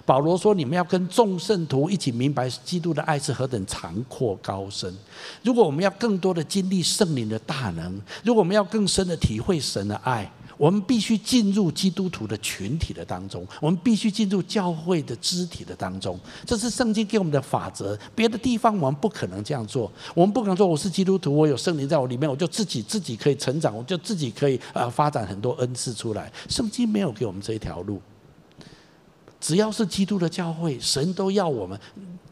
[0.07, 4.97] 保罗说：“你们要跟众圣徒一起明白基督的爱是何等长阔高深。
[5.43, 10.31] 如果我们要更多的经历圣灵的大能，如果我们要更深的体会神的爱，
[10.63, 16.17] 我们必须进入基督徒的群体的当中，我们必须进入教会的肢体的当中。
[16.47, 17.99] 这是圣经给我们的法则。
[18.15, 19.91] 别的地方我们不可能这样做。
[20.15, 26.31] 我们不可能说我是基督徒，我有圣灵在我里面，我就自己自己可以成长，我就自己可以呃发展很多恩赐出来。
[26.49, 28.01] 圣经没有给我们这一条路。
[29.41, 31.77] 只要是基督的教会，神都要我们。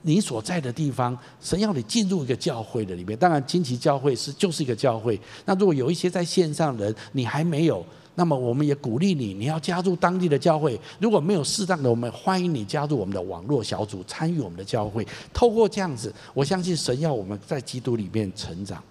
[0.03, 3.19] 你所在的地方，神要你进入一个教会的里面。
[3.19, 5.21] 当然，金旗教会是就是一个教会。
[5.45, 10.79] 那如果有一些在线上的人，你还没有，那么我们也鼓励你，你要加入当地的教会。
[10.99, 15.07] 如果没有适当的，我们欢迎你加入我们的网络小组，参与我们的教会。
[15.33, 18.83] 透过这样子，我相信神要我们在基督里面成长。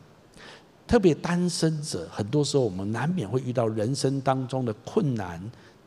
[0.87, 5.39] 特别单身者，很多时候我们难免会遇到人生当中的困难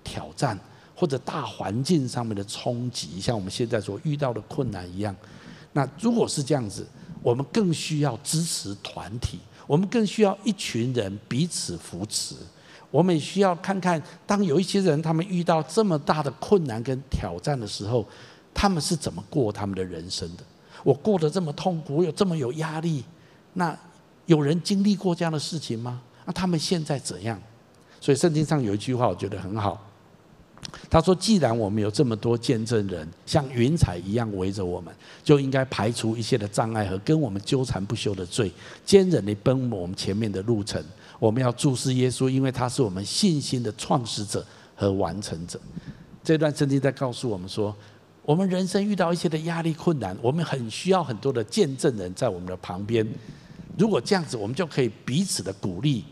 [0.05, 0.59] 挑战。
[0.95, 5.13] 或者大环境上面的冲击，像我们现在所遇到的困难一样。
[5.73, 6.87] 那如果是这样子，
[7.23, 12.37] 我们更需要支持团体，我们更需要一群人彼此扶持。
[12.93, 18.07] 我们也需要看看，当有一些人他们遇到这么大的困难跟挑战的时候，
[18.55, 20.45] 他们是怎么过他们的人生的？
[20.85, 23.03] 我过得这么痛苦，我有这么有压力，
[23.55, 23.77] 那
[24.27, 26.01] 有人经历过这样的事情吗？
[26.27, 27.41] 那他们现在怎样？
[28.01, 29.89] 所以圣经上有一句话，我觉得很好。
[30.89, 38.53] 他说：“既然我们有这么多见证人，像云彩一样围着我们，就应该排除一切的障碍和跟我们纠缠不休的罪，
[38.85, 40.81] 坚忍地奔我们前面的路程。
[41.23, 45.61] 我们要注视耶稣，因为他是我们信心的创始者和完成者。”
[46.25, 47.73] 这段圣经在告诉我们说，
[48.23, 53.07] 我们人生遇到一些的压力困难，我们很需要很多的见证人在我们的旁边。
[53.79, 56.05] 如果这样子，我们就可以彼此的鼓励。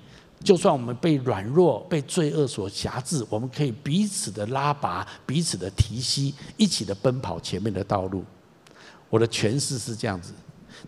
[0.45, 8.25] 就算我们被软弱、被罪恶所辖制，我们可以彼此的拉拔、彼此的提携，一起的奔跑前面的道路。
[9.09, 10.33] 我的诠释是这样子：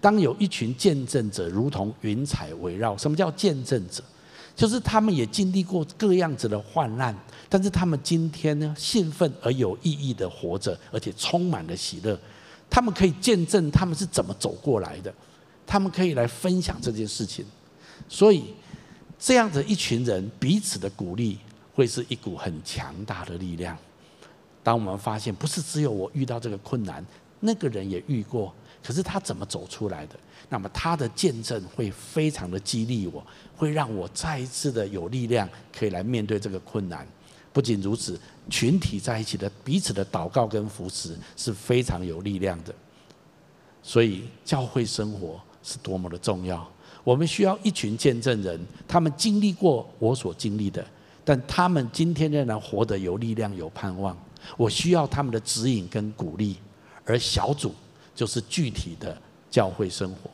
[0.00, 4.00] 当有一群见证者如同云彩围绕，什么叫见证者？
[4.54, 7.16] 就是他们也经历过各样子的患难，
[7.48, 12.18] 但是他们今天呢，兴奋而有意义的活着，而且充满了喜乐。
[12.70, 15.14] 他们可以见证他们是怎么走过来的，
[15.66, 17.44] 他们可以来分享这件事情。
[18.08, 18.44] 所以。
[19.24, 21.38] 这样的一群人彼此的鼓励，
[21.76, 23.78] 会是一股很强大的力量。
[24.64, 27.06] 当我们发现不是只有我遇到这个困难，
[27.38, 30.16] 那个人也遇过，可是他怎么走出来的？
[30.48, 33.24] 那么他的见证会非常的激励我，
[33.62, 37.06] 会让我再一次的有力量，可以来面对这个困难。
[37.52, 38.18] 不仅如此，
[38.50, 42.74] 群体在一起的彼此的祷告跟扶持是非常有力量的。
[43.80, 46.68] 所以教会生活是多么的重要。
[47.04, 50.84] 我们需要一群见证人，他们经历过我所经历的，
[51.24, 54.16] 但他们今天仍然活得有力量、有盼望。
[54.56, 56.56] 我需要他们的指引跟鼓励，
[57.04, 57.72] 而小组
[58.12, 59.16] 就是具体的
[59.48, 60.28] 教会生活。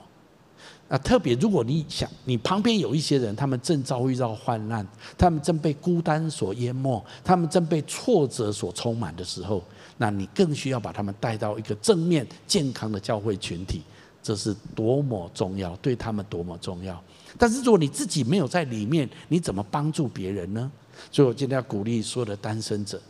[0.88, 4.86] 啊特别，如果你想，你旁边有一些人，他们正遭遇到患难，
[5.18, 9.62] 他们正被孤单所淹没，他们正被挫折所充满的时候，
[9.98, 13.82] 那你更需要把他们带到一个正面、健康的教会群体。
[14.20, 17.02] 这是多么重要，对他们多么重要。
[17.38, 20.70] 但是如果你自己没有在里面，你怎么帮助别人呢？
[21.10, 23.00] 所以我今天要鼓励所有的单身者，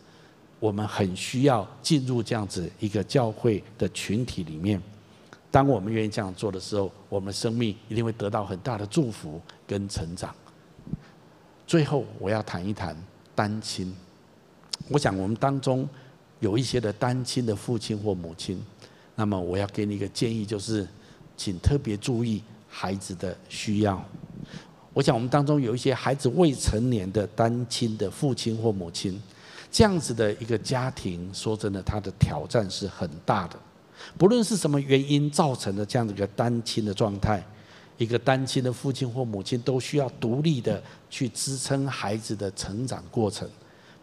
[0.61, 4.81] 我们很需要进入这样子一个教会的群体里面。
[5.51, 10.35] 当我们愿意这样做的时候，我们生命一定会得到很大的祝福跟成长。
[11.67, 12.97] 最后，我要谈一谈
[13.35, 13.95] 单亲。
[14.89, 15.89] 我想我们当中
[16.41, 18.63] 有一些的单亲的父亲或母亲，
[19.15, 20.87] 那么我要给你一个建议，就是。
[21.41, 24.05] 请特别注意孩子的需要。
[24.93, 29.23] 我想我们当中有一些孩子未成年的单亲的父亲或母亲，
[29.71, 33.57] 这样子的一个家庭，说真的，他的挑战是很大的。
[34.19, 37.43] 不论是什么原因造成的这样的一个单亲的状态，
[37.97, 43.49] 一个单亲的父亲或母亲都需要独立的去支撑孩子的成长过程。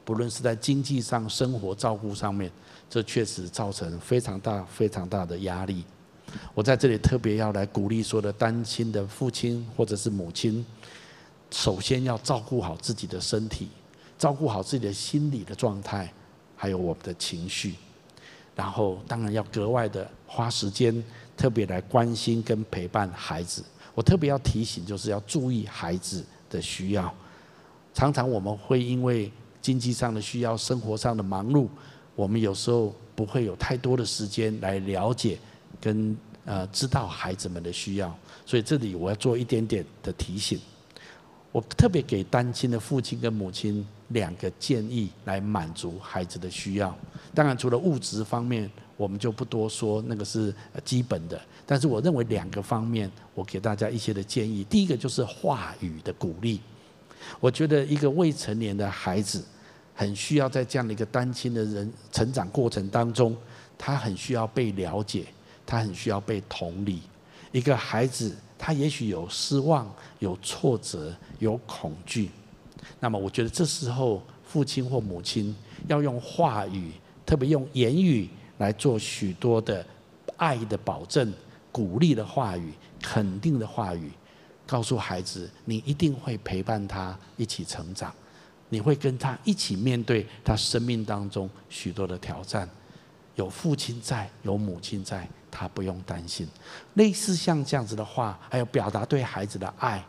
[0.06, 2.50] 不论是在经济上、生活照顾上面，
[2.90, 5.84] 这确实造成非常大、非常大的压力。
[6.54, 10.66] 我在这里特别要来鼓励说的单亲的父亲或者是母亲，
[11.52, 13.68] 首先要照顾好自己的身体，
[14.18, 16.14] 照顾好自己的心理的状态，
[16.56, 17.76] 还有我们的情绪，
[18.56, 21.04] 然后当然要格外的花时间，
[21.36, 23.64] 特别来关心跟陪伴孩子。
[23.94, 27.14] 我特别要提醒，就是要注意孩子的需要。
[27.94, 31.68] 常常我们会因为经济上的需要、生活上的忙碌，
[32.16, 35.38] 我们有时候不会有太多的时间来了解。
[35.82, 40.60] 跟呃知道孩子们的需要，所以这里我要做一点点的提醒。
[41.52, 46.96] 我特别给单亲的父亲跟母亲两个建议，来满足孩子的需要。
[47.34, 50.54] 当然，除了物质方面，我们就不多说，那个是
[50.84, 51.40] 基本的。
[51.66, 54.64] 但是，我认为两个方面，我给大家一些的建议。
[54.66, 56.62] 第一个就是话语的鼓励。
[57.40, 59.44] 我觉得一个未成年的孩子，
[59.96, 63.36] 很需要在这样的一个单亲的人成长过程当中，
[63.78, 65.26] 他很需要被了解，
[65.66, 67.02] 他很需要被同理。
[67.52, 72.30] 一个孩子，他也许有失望、有挫折、有恐惧，
[73.00, 75.56] 那么我觉得这时候父亲或母亲
[75.88, 76.92] 要用话语，
[77.26, 79.86] 特别用言语来做许多的
[80.38, 81.34] 爱的保证、
[81.72, 84.12] 鼓励的话语、肯定的话语。
[84.68, 88.12] 告诉孩子，你一定会陪伴他一起成长，
[88.70, 92.68] 你会跟他一起面对他生命当中许多的挑战。
[93.36, 96.48] 有父亲在，有母亲在，他不用担心。
[96.96, 100.04] 类似像这样子的话，还有表达对孩子的爱，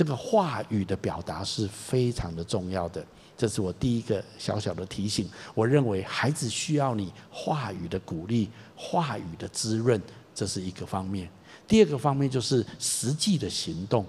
[0.00, 3.04] 这个话语的表达是非常的重要的。
[3.36, 5.28] 这是我第一个小小的提醒。
[5.54, 10.00] 我认为孩子需要你话语的鼓励，话语的滋润，
[10.34, 11.28] 这是一个方面。
[11.68, 14.06] 第二个方面就是实际的行动，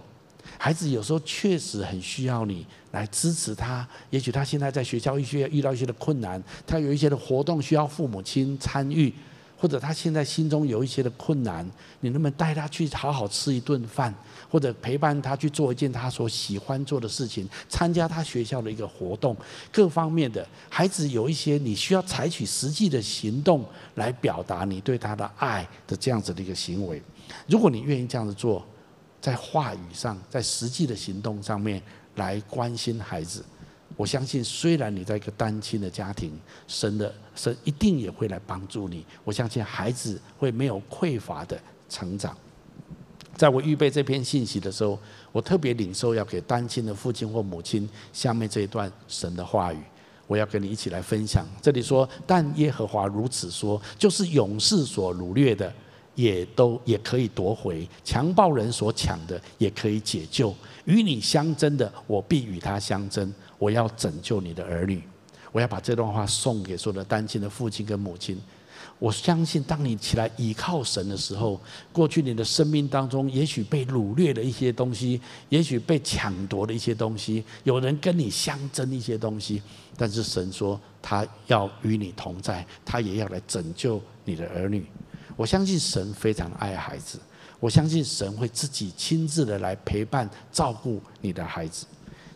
[0.57, 3.85] 孩子有时候确实很需要你来支持他。
[4.11, 9.13] 也许他现在在学校一些遇到一些的困难，他有一些的活动需要父母亲参与，
[9.61, 11.63] 或者他现在心中有一些的困难，
[11.99, 14.11] 你能不能带他去好好吃一顿饭，
[14.49, 19.37] 或者陪伴他去做一件他所喜欢做的事情，参加他学校的一个活动，
[19.71, 26.99] 各方面的孩子有一些你需要采取实际的行动来表达你对他的爱的这样子的一个行为。
[27.45, 28.65] 如果你愿意这样子做，
[29.21, 31.79] 在话语上，在实际的行动上面
[32.15, 33.45] 来关心孩子，
[33.95, 36.35] 我相信，虽然你在一个单亲的家庭，
[36.67, 39.03] 生的神一定也会来帮助你。
[39.23, 42.37] 我相信孩子会没有匮乏的成长。
[43.35, 44.99] 在我预备这篇信息的时候，
[45.31, 49.79] 我特别领受要给单亲的父亲或母亲下面这一段神的话语，
[50.27, 51.43] 我要跟你一起来分享。
[51.59, 55.73] 这里说：“但耶和华如此说，就是勇士所掳掠的。”
[56.13, 60.53] 也都也可以夺回，强暴人所抢的也可以解救。
[60.83, 63.33] 与你相争的，我必与他相争。
[63.57, 65.01] 我要拯救你的儿女。
[65.51, 68.39] 我要把这段话送给所有的单亲的父亲跟母亲。
[68.97, 71.59] 我相信，当你起来倚靠神的时候，
[71.91, 79.61] 过去你的生命当中，也许被掳掠的一些东西，也许被抢夺的一些东西，有人跟你相争一些东西，
[79.97, 84.85] 但是神说他要与你同在，他也要来拯救你的儿女。
[85.35, 87.19] 我相信神非常爱孩子，
[87.59, 91.87] 我相信神会自己亲自的来陪伴照顾你的孩子，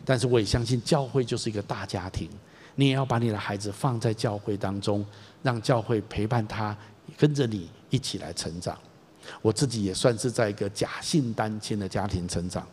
[0.04, 2.28] 但是我也相信教会就是一个大家庭，
[2.76, 5.04] 你也要把你的孩子放在教会当中，
[5.42, 6.76] 让教会陪伴他，
[7.18, 8.78] 跟着你一起来成长。
[9.42, 12.64] 我自己也算是在一个假性单亲的家庭成长，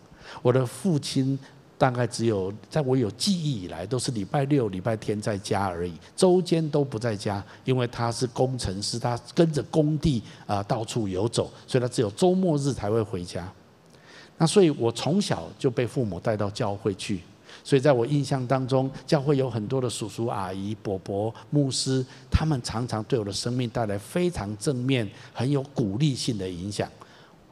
[0.43, 1.39] 我的父亲。
[1.75, 13.51] 大概只有在我有记忆以来，都是礼拜六、礼拜天在家而已，周间都不在家，因为他是工程师，他跟着工地啊到处游走，所以他只有周末日才会回家。
[14.37, 17.19] 那所以我从小就被父母带到教会去，
[17.63, 26.89] 所以在我印象当中，教会有很多的叔叔阿姨、伯伯、牧师，他们常常对我的生命带来非常正面、很有鼓励性的影响。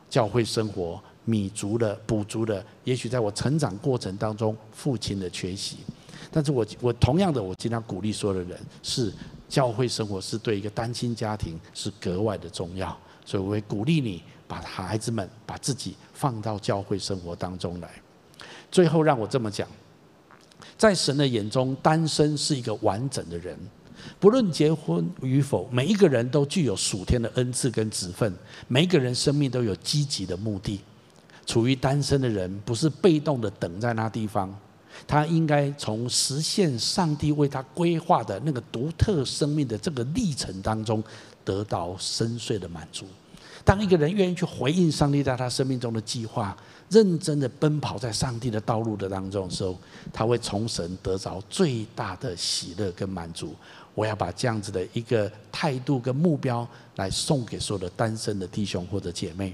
[0.10, 1.02] 教会生活。
[1.24, 5.78] 弥足了，补足了，也许在我成长过程当中，父亲的缺席。
[6.32, 9.14] 但是我我同样的，我经常鼓励所有的人，是
[9.48, 12.98] 教会生活是对一个单亲家庭是格外的重要。
[13.24, 17.92] 所以我会鼓励你，把孩子们把自己放到教会生活当中来。
[18.72, 19.68] 最后让我这么讲，
[20.82, 23.56] 在神的眼中，单身是一个完整的人，
[24.20, 28.34] 不论结婚与否，每一个人都具有属天的恩赐跟职分，
[28.68, 30.80] 每一个人生命都有积极的目的。
[31.46, 34.52] 处于单身的人，不是被动的等在那地方，
[35.06, 41.04] 他应该从实现上帝为他规划的那个独特生命的这个历程当中，
[41.46, 43.06] 得到深邃的满足。
[43.64, 46.56] 当一个人愿意去回应上帝在他生命中的计划，
[46.90, 49.78] 认真的奔跑在上帝的道路的当中的时候，
[50.12, 53.56] 他会从神得着最大的喜乐跟满足。
[53.94, 59.54] 我要把这样子的一个态度跟目标来送给所有的单身的弟兄或者姐妹。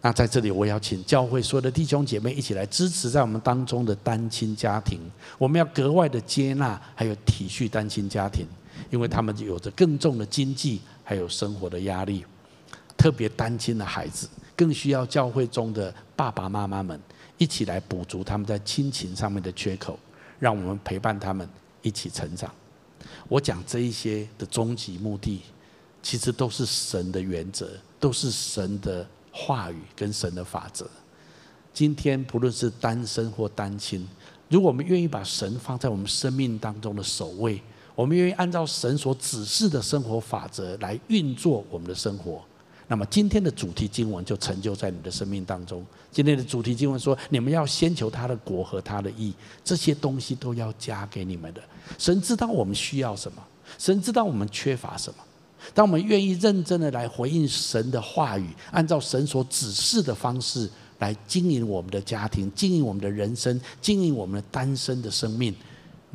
[0.00, 5.00] 那在这里，我要请教会所有的弟兄姐妹一起来支持在我们当中的单亲家庭。
[5.36, 8.46] 我们要格外的接纳，还有体恤单亲家庭，
[8.90, 12.24] 因为他们有着更重的经济还有生活的压力。
[12.96, 17.00] 特别单亲的孩子，更需要教会中的爸爸妈妈们
[17.38, 19.98] 一起来补足他们在亲情上面的缺口，
[20.38, 21.48] 让我们陪伴他们
[21.82, 22.50] 一起成长。
[23.28, 25.42] 我讲这一些的终极目的，
[26.02, 27.70] 其实都是神的原则，
[28.00, 29.06] 都是神的。
[29.38, 30.88] 话语跟神的法则，
[31.74, 34.08] 今天不论是单身或单亲，
[34.48, 37.60] 如果我们愿意把神放在我们生命当中的首位，
[37.94, 42.42] 我们愿意按照神所指示的生活法则来运作我们的生活，
[42.88, 45.84] 那么今天的主题经文就成就在你的生命当中。
[46.12, 49.34] 今天的主题经文说：你们要先求他的国和他的义，
[49.64, 51.60] 这些东西都要加给你们的。
[51.98, 53.42] 神知道我们需要什么，
[53.76, 55.18] 神知道我们缺乏什么。
[55.74, 60.70] 当我们愿意认真的来回应神的话语，按照神所指示的方式
[61.00, 65.52] 来经营我们的家庭，经营我们的人生，经营我们的单身的生命。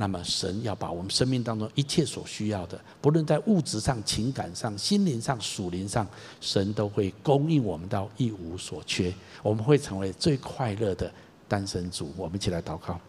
[0.02, 6.08] 那么，神要把我们生命当中一切所需要的，不论在物质上、情感上、心灵上、属灵上，
[6.39, 9.14] 神都会供应我们到一无所缺。
[9.43, 11.12] 我们会成为最快乐的
[11.47, 12.12] 单身族。
[12.18, 12.99] 我们一起来祷告，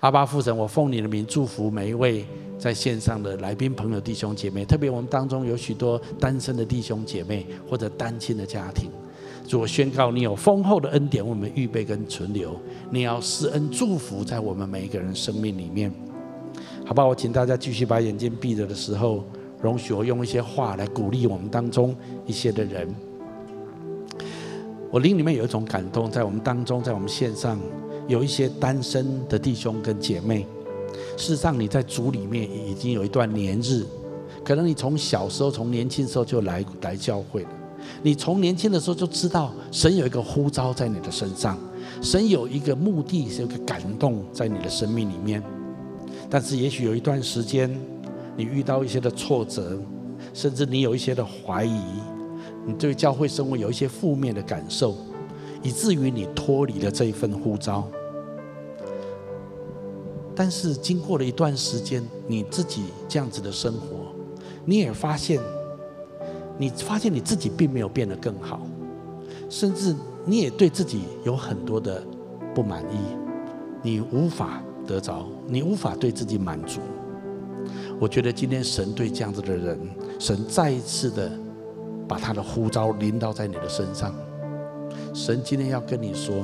[0.00, 2.26] 阿爸父神，我奉你的名祝福每一位
[2.58, 8.90] 在线上的来宾朋友、弟兄姐妹，特别我们当中有许多单身的弟兄姐妹或者单亲的家庭。
[9.48, 12.54] 主，我宣告你有丰厚的恩典为我们预备跟存留，
[12.90, 15.90] 你要施恩祝福在我们每一个人生命里面。
[16.86, 19.24] 好吧，我请大家继续把眼睛闭着的时候，
[19.62, 22.94] 容许我用一些话来鼓励我们当中一些的人。
[24.90, 27.58] 我灵里面有一种感动，在我们当中，在我们线上
[28.06, 30.46] 有一些单身的弟兄跟姐妹。
[31.16, 33.84] 事实上，你在主里面已经有一段年日，
[34.44, 37.48] 可能你从小时候、从年轻时候就来来教会了。
[38.02, 41.58] 你从年轻的时候就知道，神有一个呼召在你的身上，
[42.02, 45.42] 神有一个目的，是有个感动在你的生命里面。
[46.34, 47.70] 但是，也许有一段时间，
[48.36, 49.78] 你遇到一些的挫折，
[50.32, 51.80] 甚至你有一些的怀疑，
[52.66, 54.96] 你对教会生活有一些负面的感受，
[55.62, 57.86] 以至于你脱离了这一份呼召。
[60.34, 64.12] 但是，经过了一段时间，你自己这样子的生活，
[64.64, 65.40] 你也发现，
[66.58, 68.60] 你发现你自己并没有变得更好，
[69.48, 72.02] 甚至你也对自己有很多的
[72.52, 72.98] 不满意，
[73.84, 74.60] 你无法。
[74.86, 76.80] 得着，你无法对自己满足。
[77.98, 79.78] 我觉得今天神对这样子的人，
[80.18, 81.30] 神再一次的
[82.06, 84.14] 把他的呼召临到在你的身上。
[85.14, 86.34] 神今天要跟你说，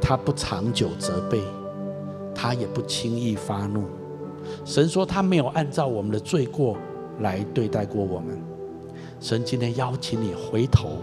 [0.00, 1.40] 他不长久责备，
[2.34, 3.84] 他也不轻易发怒。
[4.64, 6.76] 神说他没有按照我们的罪过
[7.20, 8.38] 来对待过我们。
[9.18, 10.98] 神今天邀请你回头，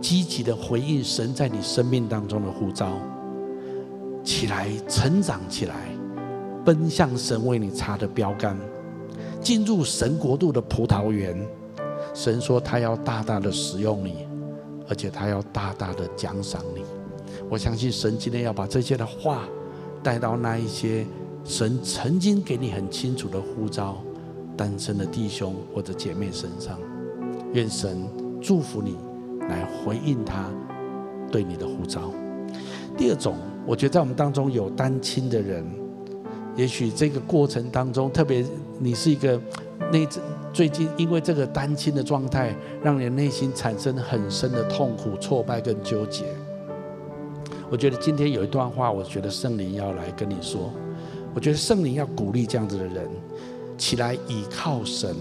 [0.00, 2.98] 积极的回应神在你生命当中的呼召。
[4.26, 5.74] 起来，成长起来，
[6.64, 8.58] 奔向神为你插的标杆，
[9.40, 11.40] 进入神国度的葡萄园。
[12.12, 14.26] 神说他要大大的使用你，
[14.88, 16.82] 而且他要大大的奖赏你。
[17.48, 19.44] 我相信神今天要把这些的话
[20.02, 21.06] 带到那一些
[21.44, 23.98] 神曾经给你很清楚的呼召，
[24.56, 26.76] 单身的弟兄或者姐妹身上。
[27.52, 28.02] 愿神
[28.42, 28.96] 祝福你，
[29.48, 30.50] 来回应他
[31.30, 32.12] 对你的呼召。
[32.98, 33.36] 第二种。
[33.66, 35.64] 我觉得在我们当中有单亲的人，
[36.54, 38.46] 也许这个过程当中，特别
[38.78, 39.40] 你是一个
[39.92, 40.06] 那
[40.52, 46.24] 最近因为这个单亲的状态，让你的内心产生很深的痛苦、挫败跟纠结。
[47.68, 50.72] 我觉得今天有一段话，我觉得圣灵要来跟你说。
[51.34, 53.06] 我觉得圣灵要鼓励这样子的人
[53.76, 55.14] 起来倚靠神，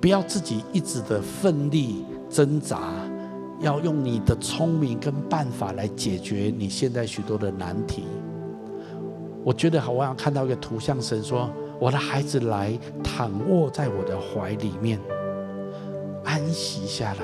[0.00, 2.78] 不要自己一直的奋力挣扎。
[3.60, 8.04] 要用你的聪明跟办法来解决你现在许多的难题。
[9.42, 11.48] 我觉得好，我想看到一个图像，神说
[11.80, 15.00] ：“我的孩子来躺卧在我的怀里面，
[16.24, 17.20] 安息下来。”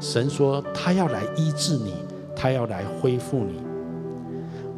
[0.00, 1.94] 神说：“他要来医治你，
[2.34, 3.60] 他要来恢复你。”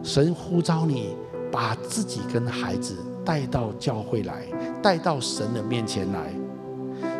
[0.02, 1.14] 神呼召你
[1.52, 4.46] 把自己跟孩子带到教会来，
[4.82, 6.34] 带到神的面前来。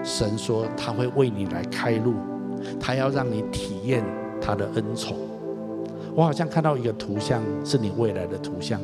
[0.03, 2.14] 神说：“他会为你来开路。”
[2.80, 4.04] 他要让你体验
[4.40, 5.16] 他的恩宠。
[6.14, 8.80] 我好像看到一个图像，是你未来的图像。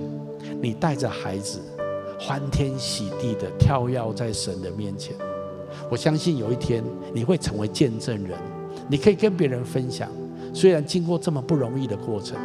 [0.61, 1.61] 你带着孩子，
[2.19, 5.15] 欢天喜地的跳跃在神的面前。
[5.91, 8.39] 我相信有一天你会成为见证人，
[8.89, 10.09] 你可以跟别人分享。
[10.55, 12.39] 虽然经过这么不容易的过程，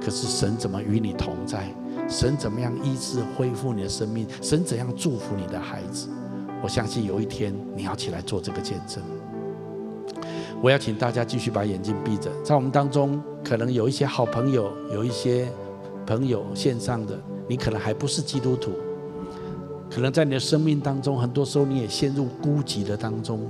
[0.00, 1.68] 可是神怎么与你同在？
[2.08, 4.26] 神怎么样医治恢复你的生命？
[4.40, 6.08] 神怎样祝福你的孩子？
[6.62, 9.02] 我相信有一天你要起来做这个见证。
[10.62, 15.48] 我要请大家继续把眼睛闭着，在我们当中，可能有一些好朋友，有一些
[16.06, 18.72] 朋友线上的，你可能还不是基督徒，
[19.90, 23.40] 可能在你的生命当中，很多时候你也陷入孤寂的当中，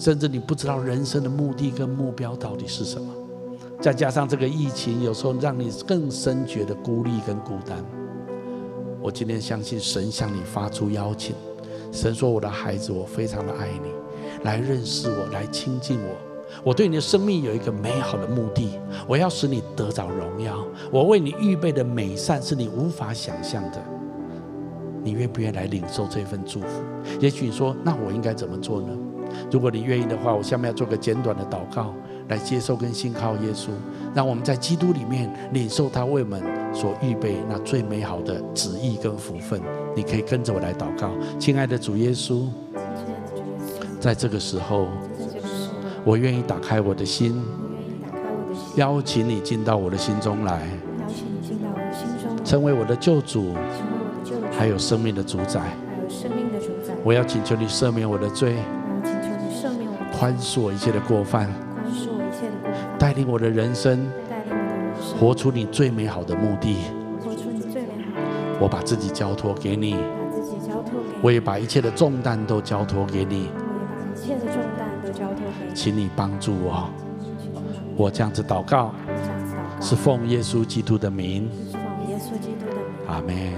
[0.00, 3.14] 甚至你不知道人生的目的跟目标到底是什么。
[3.80, 7.78] 再加上这个疫情，有时候让你更深觉得孤立跟孤单。
[9.00, 11.36] 我今天相信神向你发出邀请，
[11.92, 13.90] 神说：“我的孩子，我非常的爱你，
[14.42, 16.16] 来认识我，来亲近我。”
[16.64, 18.70] 我对你的生命有一个美好的目的，
[19.06, 20.64] 我要使你得着荣耀。
[20.90, 23.82] 我为你预备的美善是你无法想象的。
[25.02, 26.66] 你愿不愿意来领受这份祝福？
[27.20, 28.88] 也许你说，那我应该怎么做呢？
[29.50, 31.94] 如果你愿意的话，我下面要做个简短的祷告，
[32.28, 33.68] 来接受跟信靠耶稣，
[34.14, 36.42] 让我们在基督里面领受他为我们
[36.74, 39.60] 所预备那最美好的旨意跟福分。
[39.94, 42.46] 你可以跟着我来祷告，亲爱的主耶稣，
[44.00, 44.88] 在这个时候，
[46.08, 47.38] 我愿意打开我的心，
[48.76, 50.62] 邀请你进到我的心中来，
[52.42, 53.52] 成为我的救主，
[54.50, 55.60] 还有生命的主宰。
[57.04, 58.54] 我要请求你赦免我的罪。
[60.10, 66.78] 宽恕我一切的过犯，宽恕我一切的过犯，带领我的人生，带领我的人生，活出你最美好的目的，
[67.22, 68.58] 活出你最美好的。
[68.58, 69.98] 我把自己交托给你，把
[70.34, 71.18] 自己交托给你。
[71.20, 73.50] 我也把一切的重担都交托给你，
[75.78, 76.90] 请你帮助我，
[77.96, 78.92] 我这样子祷告，
[79.80, 83.06] 是奉耶稣基督的名，是奉耶稣基督的名。
[83.06, 83.52] 阿门。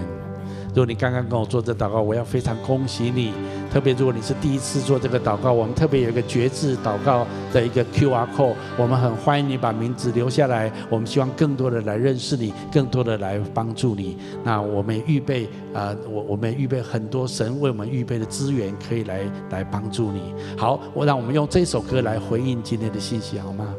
[0.69, 3.33] 如果你刚刚跟我做这祷告，我要非常恭喜你。
[3.73, 10.71] 特别如果你是第一次做这个祷告，我们特别有一个觉志祷告的一个 QR code，我们很欢迎你把名字留下来。
[10.89, 14.19] 我们希望更多的来认识你，更多的来帮助你。
[14.43, 20.35] 那我们也预备啊，我我们预备很多神为我们预备的资源，可以来来帮助你。
[20.57, 23.73] 好，我让我们用这首歌来回应今天的信息，好吗？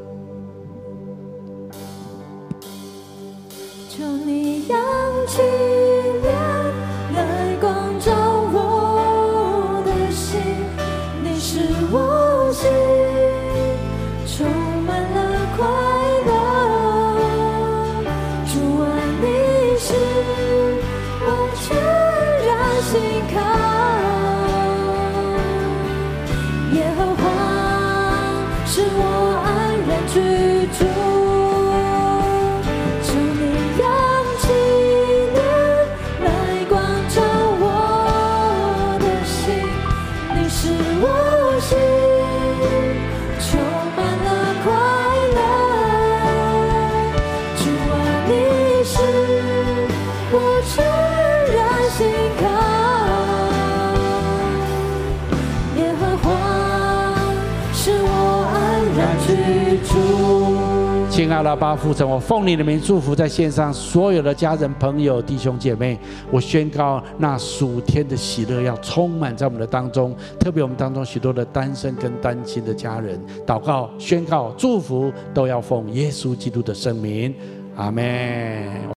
[61.42, 65.98] 亲爱的阿爸父神，我奉你的名祝福在线上所有的家人、朋友、弟兄姐妹。
[66.30, 77.34] 我宣告，那属天的喜乐要充满在我们的当中，特别我们当中许多的单身跟单亲的家人，祷告、宣告、祝福，都要奉耶稣基督的圣名，
[77.76, 78.82] 阿门。